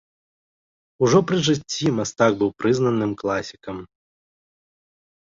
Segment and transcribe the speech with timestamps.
[1.07, 3.77] Ужо пры жыцці мастак быў прызнаным класікам.